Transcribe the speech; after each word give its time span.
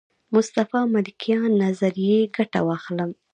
مصطفی 0.35 0.81
ملکیان 0.93 1.49
نظریې 1.63 2.19
ګټه 2.35 2.59
واخلم. 2.67 3.11